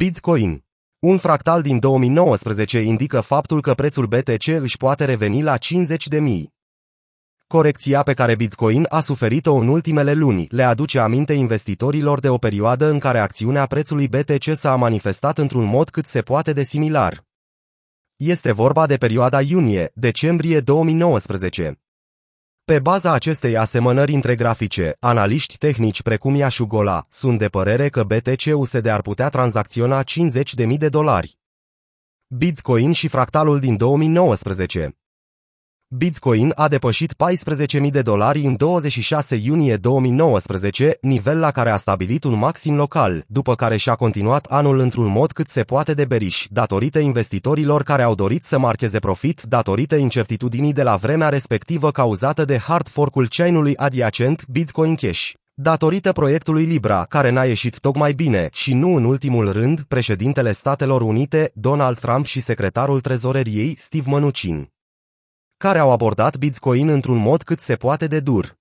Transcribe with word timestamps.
Bitcoin. 0.00 0.64
Un 0.98 1.18
fractal 1.18 1.62
din 1.62 1.78
2019 1.78 2.78
indică 2.78 3.20
faptul 3.20 3.60
că 3.60 3.74
prețul 3.74 4.06
BTC 4.06 4.46
își 4.46 4.76
poate 4.76 5.04
reveni 5.04 5.42
la 5.42 5.56
50 5.56 6.08
de 6.08 6.20
mii. 6.20 6.54
Corecția 7.46 8.02
pe 8.02 8.14
care 8.14 8.34
Bitcoin 8.34 8.86
a 8.88 9.00
suferit-o 9.00 9.54
în 9.54 9.68
ultimele 9.68 10.12
luni 10.12 10.46
le 10.50 10.62
aduce 10.62 10.98
aminte 10.98 11.32
investitorilor 11.32 12.20
de 12.20 12.28
o 12.28 12.38
perioadă 12.38 12.90
în 12.90 12.98
care 12.98 13.18
acțiunea 13.18 13.66
prețului 13.66 14.08
BTC 14.08 14.54
s-a 14.54 14.76
manifestat 14.76 15.38
într-un 15.38 15.64
mod 15.64 15.90
cât 15.90 16.06
se 16.06 16.20
poate 16.20 16.52
de 16.52 16.62
similar. 16.62 17.24
Este 18.16 18.52
vorba 18.52 18.86
de 18.86 18.96
perioada 18.96 19.40
iunie-decembrie 19.40 20.60
2019. 20.60 21.80
Pe 22.70 22.78
baza 22.78 23.12
acestei 23.12 23.56
asemănări 23.56 24.12
între 24.12 24.34
grafice, 24.34 24.96
analiști 25.00 25.58
tehnici 25.58 26.02
precum 26.02 26.34
Iașugola 26.34 27.06
sunt 27.08 27.38
de 27.38 27.48
părere 27.48 27.88
că 27.88 28.04
BTC-USD 28.04 28.86
ar 28.86 29.00
putea 29.00 29.28
tranzacționa 29.28 30.02
50.000 30.02 30.78
de 30.78 30.88
dolari. 30.88 31.38
Bitcoin 32.26 32.92
și 32.92 33.08
fractalul 33.08 33.58
din 33.58 33.76
2019 33.76 34.99
Bitcoin 35.96 36.52
a 36.54 36.68
depășit 36.68 37.14
14.000 37.82 37.90
de 37.90 38.02
dolari 38.02 38.40
în 38.40 38.56
26 38.56 39.36
iunie 39.36 39.76
2019, 39.76 40.98
nivel 41.00 41.38
la 41.38 41.50
care 41.50 41.70
a 41.70 41.76
stabilit 41.76 42.24
un 42.24 42.38
maxim 42.38 42.76
local, 42.76 43.24
după 43.26 43.54
care 43.54 43.76
și-a 43.76 43.94
continuat 43.94 44.44
anul 44.44 44.78
într-un 44.78 45.06
mod 45.06 45.32
cât 45.32 45.48
se 45.48 45.62
poate 45.62 45.94
de 45.94 46.04
beriș, 46.04 46.46
datorită 46.50 46.98
investitorilor 46.98 47.82
care 47.82 48.02
au 48.02 48.14
dorit 48.14 48.44
să 48.44 48.58
marcheze 48.58 48.98
profit 48.98 49.42
datorită 49.42 49.96
incertitudinii 49.96 50.72
de 50.72 50.82
la 50.82 50.96
vremea 50.96 51.28
respectivă 51.28 51.90
cauzată 51.90 52.44
de 52.44 52.58
hard 52.58 52.88
fork-ul 52.88 53.28
chain-ului 53.28 53.76
adiacent 53.76 54.46
Bitcoin 54.46 54.94
Cash. 54.94 55.30
Datorită 55.54 56.12
proiectului 56.12 56.64
Libra, 56.64 57.04
care 57.08 57.30
n-a 57.30 57.44
ieșit 57.44 57.78
tocmai 57.78 58.12
bine 58.12 58.48
și 58.52 58.74
nu 58.74 58.94
în 58.94 59.04
ultimul 59.04 59.52
rând, 59.52 59.80
președintele 59.88 60.52
Statelor 60.52 61.02
Unite, 61.02 61.50
Donald 61.54 61.98
Trump 61.98 62.24
și 62.24 62.40
secretarul 62.40 63.00
trezoreriei, 63.00 63.74
Steve 63.76 64.10
Mnuchin 64.10 64.68
care 65.66 65.78
au 65.78 65.90
abordat 65.90 66.36
Bitcoin 66.36 66.88
într-un 66.88 67.16
mod 67.16 67.42
cât 67.42 67.60
se 67.60 67.74
poate 67.74 68.06
de 68.06 68.20
dur. 68.20 68.58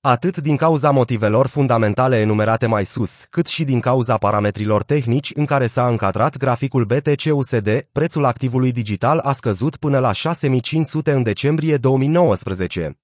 Atât 0.00 0.38
din 0.38 0.56
cauza 0.56 0.90
motivelor 0.90 1.46
fundamentale 1.46 2.20
enumerate 2.20 2.66
mai 2.66 2.84
sus, 2.84 3.24
cât 3.30 3.46
și 3.46 3.64
din 3.64 3.80
cauza 3.80 4.16
parametrilor 4.16 4.82
tehnici 4.82 5.32
în 5.34 5.44
care 5.44 5.66
s-a 5.66 5.88
încadrat 5.88 6.36
graficul 6.36 6.84
BTC-USD, 6.84 7.68
prețul 7.92 8.24
activului 8.24 8.72
digital 8.72 9.18
a 9.18 9.32
scăzut 9.32 9.76
până 9.76 9.98
la 9.98 10.12
6500 10.12 11.12
în 11.12 11.22
decembrie 11.22 11.76
2019. 11.76 12.98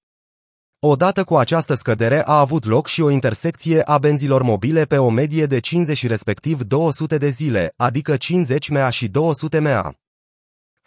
Odată 0.79 1.25
cu 1.25 1.37
această 1.37 1.75
scădere 1.75 2.27
a 2.27 2.39
avut 2.39 2.65
loc 2.65 2.87
și 2.87 3.01
o 3.01 3.11
intersecție 3.11 3.83
a 3.83 3.99
benzilor 3.99 4.43
mobile 4.43 4.85
pe 4.85 4.99
o 4.99 5.11
medie 5.11 5.47
de 5.47 5.59
50 5.59 5.97
și 5.97 6.07
respectiv 6.07 6.63
200 6.63 7.19
de 7.19 7.29
zile, 7.29 7.73
adică 7.77 8.17
50 8.17 8.69
mea 8.69 8.89
și 8.89 9.09
200 9.09 9.59
mea. 9.59 9.99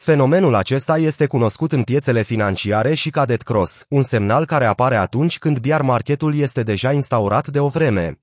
Fenomenul 0.04 0.56
acesta 0.56 0.98
este 0.98 1.26
cunoscut 1.26 1.72
în 1.72 1.84
piețele 1.84 2.22
financiare 2.22 2.94
și 2.94 3.10
ca 3.10 3.26
dead 3.26 3.42
cross, 3.42 3.86
un 3.90 4.02
semnal 4.02 4.46
care 4.46 4.66
apare 4.66 4.96
atunci 4.96 5.40
când 5.40 5.60
bear 5.60 5.82
marketul 5.82 6.36
este 6.36 6.64
deja 6.64 6.92
instaurat 6.92 7.48
de 7.48 7.60
o 7.60 7.68
vreme. 7.68 8.22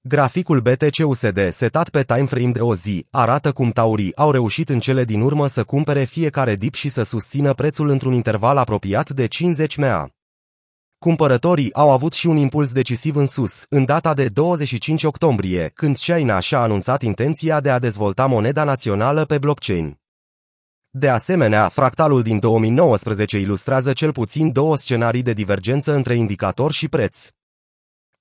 Graficul 0.00 0.60
BTC-USD 0.60 1.48
setat 1.50 1.88
pe 1.88 2.02
timeframe 2.02 2.52
de 2.52 2.60
o 2.60 2.74
zi 2.74 3.06
arată 3.10 3.52
cum 3.52 3.70
taurii 3.70 4.16
au 4.16 4.30
reușit 4.30 4.68
în 4.68 4.80
cele 4.80 5.04
din 5.04 5.20
urmă 5.20 5.46
să 5.46 5.64
cumpere 5.64 6.04
fiecare 6.04 6.54
dip 6.54 6.74
și 6.74 6.88
să 6.88 7.02
susțină 7.02 7.54
prețul 7.54 7.88
într-un 7.88 8.12
interval 8.12 8.56
apropiat 8.56 9.10
de 9.10 9.26
50 9.26 9.76
mea. 9.76 10.10
Cumpărătorii 10.98 11.74
au 11.74 11.90
avut 11.90 12.12
și 12.12 12.26
un 12.26 12.36
impuls 12.36 12.72
decisiv 12.72 13.16
în 13.16 13.26
sus, 13.26 13.64
în 13.68 13.84
data 13.84 14.14
de 14.14 14.28
25 14.28 15.04
octombrie, 15.04 15.70
când 15.74 15.96
China 15.96 16.38
și-a 16.38 16.60
anunțat 16.60 17.02
intenția 17.02 17.60
de 17.60 17.70
a 17.70 17.78
dezvolta 17.78 18.26
moneda 18.26 18.64
națională 18.64 19.24
pe 19.24 19.38
blockchain. 19.38 19.98
De 20.92 21.08
asemenea, 21.08 21.68
fractalul 21.68 22.22
din 22.22 22.38
2019 22.38 23.38
ilustrează 23.38 23.92
cel 23.92 24.12
puțin 24.12 24.52
două 24.52 24.76
scenarii 24.76 25.22
de 25.22 25.32
divergență 25.32 25.94
între 25.94 26.14
indicator 26.14 26.72
și 26.72 26.88
preț. 26.88 27.28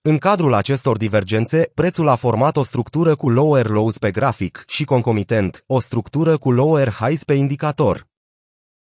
În 0.02 0.18
cadrul 0.18 0.54
acestor 0.54 0.98
divergențe, 0.98 1.72
prețul 1.74 2.08
a 2.08 2.16
format 2.16 2.58
o 2.58 2.64
structură 2.64 3.16
cu 3.16 3.30
lower 3.30 3.68
lows 3.68 3.98
pe 3.98 4.12
grafic 4.12 4.64
și 4.68 4.86
concomitent, 4.86 5.64
o 5.68 5.80
structură 5.80 6.38
cu 6.38 6.52
lower 6.52 6.90
highs 6.90 7.24
pe 7.24 7.34
indicator. 7.34 8.08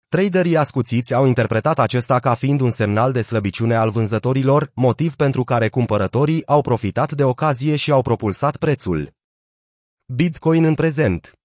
Traderii 0.07 0.57
ascuțiți 0.57 1.13
au 1.13 1.25
interpretat 1.25 1.79
acesta 1.79 2.19
ca 2.19 2.33
fiind 2.33 2.61
un 2.61 2.69
semnal 2.69 3.11
de 3.11 3.21
slăbiciune 3.21 3.75
al 3.75 3.89
vânzătorilor, 3.89 4.71
motiv 4.73 5.15
pentru 5.15 5.43
care 5.43 5.69
cumpărătorii 5.69 6.47
au 6.47 6.61
profitat 6.61 7.11
de 7.11 7.23
ocazie 7.23 7.75
și 7.75 7.91
au 7.91 8.01
propulsat 8.01 8.57
prețul. 8.57 9.13
Bitcoin 10.05 10.63
în 10.63 10.73
prezent 10.73 11.39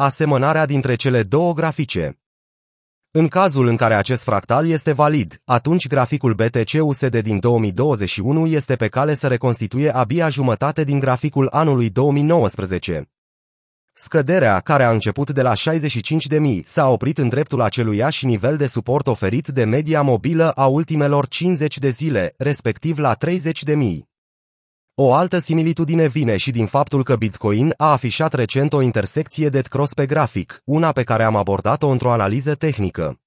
asemănarea 0.00 0.66
dintre 0.66 0.94
cele 0.94 1.22
două 1.22 1.52
grafice. 1.52 2.18
În 3.10 3.28
cazul 3.28 3.66
în 3.66 3.76
care 3.76 3.94
acest 3.94 4.22
fractal 4.22 4.68
este 4.68 4.92
valid, 4.92 5.40
atunci 5.44 5.86
graficul 5.86 6.34
BTC-USD 6.34 7.16
din 7.16 7.38
2021 7.38 8.46
este 8.46 8.76
pe 8.76 8.88
cale 8.88 9.14
să 9.14 9.26
reconstituie 9.26 9.94
abia 9.94 10.28
jumătate 10.28 10.84
din 10.84 10.98
graficul 10.98 11.48
anului 11.50 11.90
2019. 11.90 13.10
Scăderea, 13.92 14.60
care 14.60 14.84
a 14.84 14.90
început 14.90 15.30
de 15.30 15.42
la 15.42 15.52
65.000, 15.54 16.62
s-a 16.64 16.88
oprit 16.88 17.18
în 17.18 17.28
dreptul 17.28 17.60
aceluiași 17.60 18.26
nivel 18.26 18.56
de 18.56 18.66
suport 18.66 19.06
oferit 19.06 19.48
de 19.48 19.64
media 19.64 20.02
mobilă 20.02 20.50
a 20.50 20.66
ultimelor 20.66 21.28
50 21.28 21.78
de 21.78 21.90
zile, 21.90 22.34
respectiv 22.36 22.98
la 22.98 23.16
30.000. 23.16 24.08
O 25.00 25.12
altă 25.12 25.38
similitudine 25.38 26.06
vine 26.06 26.36
și 26.36 26.50
din 26.50 26.66
faptul 26.66 27.02
că 27.02 27.16
Bitcoin 27.16 27.74
a 27.76 27.90
afișat 27.90 28.32
recent 28.32 28.72
o 28.72 28.80
intersecție 28.80 29.48
de 29.48 29.60
cross 29.60 29.94
pe 29.94 30.06
grafic, 30.06 30.62
una 30.64 30.92
pe 30.92 31.02
care 31.02 31.24
am 31.24 31.36
abordat-o 31.36 31.88
într-o 31.88 32.12
analiză 32.12 32.54
tehnică. 32.54 33.20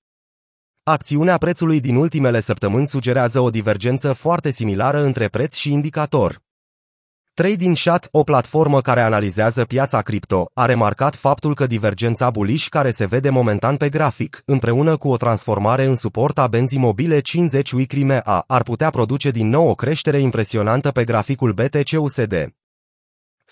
Acțiunea 0.83 1.37
prețului 1.37 1.79
din 1.79 1.95
ultimele 1.95 2.39
săptămâni 2.39 2.87
sugerează 2.87 3.39
o 3.39 3.49
divergență 3.49 4.13
foarte 4.13 4.51
similară 4.51 5.03
între 5.03 5.27
preț 5.27 5.55
și 5.55 5.71
indicator. 5.71 6.41
Trading 7.33 7.77
Chat, 7.77 8.07
o 8.11 8.23
platformă 8.23 8.81
care 8.81 9.01
analizează 9.01 9.65
piața 9.65 10.01
cripto, 10.01 10.51
a 10.53 10.65
remarcat 10.65 11.15
faptul 11.15 11.55
că 11.55 11.67
divergența 11.67 12.29
bullish 12.29 12.67
care 12.69 12.91
se 12.91 13.05
vede 13.05 13.29
momentan 13.29 13.75
pe 13.75 13.89
grafic, 13.89 14.41
împreună 14.45 14.97
cu 14.97 15.07
o 15.07 15.17
transformare 15.17 15.85
în 15.85 15.95
suport 15.95 16.37
a 16.37 16.47
benzii 16.47 16.79
mobile 16.79 17.19
50 17.19 17.71
weekly 17.71 18.03
MA, 18.03 18.43
ar 18.47 18.63
putea 18.63 18.89
produce 18.89 19.29
din 19.29 19.49
nou 19.49 19.69
o 19.69 19.75
creștere 19.75 20.19
impresionantă 20.19 20.91
pe 20.91 21.03
graficul 21.03 21.53
BTC-USD. 21.53 22.53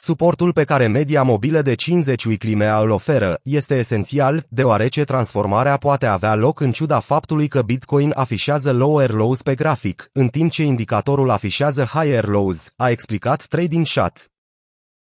Suportul 0.02 0.54
pe 0.54 0.64
care 0.64 0.88
media 0.88 1.24
mobilă 1.24 1.62
de 1.62 1.76
50 1.76 2.26
Wiclimea 2.26 2.78
îl 2.80 2.90
oferă 2.90 3.40
este 3.44 3.76
esențial, 3.76 4.46
deoarece 4.50 5.04
transformarea 5.04 5.78
poate 5.78 6.06
avea 6.06 6.36
loc 6.36 6.60
în 6.60 6.72
ciuda 6.72 7.00
faptului 7.00 7.48
că 7.48 7.62
Bitcoin 7.62 8.12
afișează 8.16 8.72
lower 8.72 9.12
lows 9.12 9.42
pe 9.42 9.56
grafic, 9.56 10.10
în 10.14 10.28
timp 10.28 10.52
ce 10.52 10.64
indicatorul 10.64 11.30
afișează 11.30 11.84
higher 11.84 12.26
lows, 12.26 12.72
a 12.76 12.90
explicat 12.90 13.46
Trading 13.46 13.86
Chat. 13.94 14.32